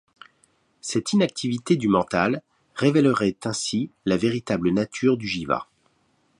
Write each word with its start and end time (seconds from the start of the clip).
Cette 0.81 1.13
inactivité 1.13 1.75
du 1.75 1.87
mental 1.87 2.41
révèlerait 2.73 3.35
ainsi 3.43 3.91
la 4.05 4.17
véritable 4.17 4.71
nature 4.71 5.15
du 5.15 5.27
jiva. 5.27 5.67